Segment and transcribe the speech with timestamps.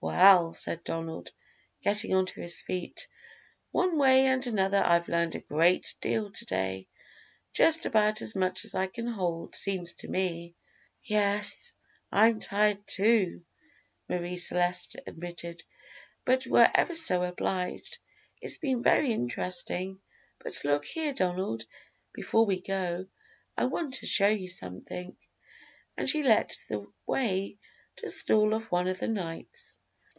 [0.00, 1.32] "Well," said Donald,
[1.82, 3.08] getting onto his feet,
[3.72, 6.86] "one way and another I've learned a great deal to day
[7.52, 10.54] just about as much as I can hold, seems to me."
[11.02, 11.72] "Yes,
[12.12, 13.44] I'm tired, too,"
[14.08, 15.64] Marie Celeste admitted;
[16.24, 17.98] "but we're ever so much obliged,
[18.40, 20.00] it's been very interesting;
[20.38, 21.64] but look here, Donald,
[22.14, 23.06] before we go,
[23.56, 25.16] I want to show you something,"
[25.96, 27.58] and she led the way
[27.96, 29.76] to a stall of one of the knights.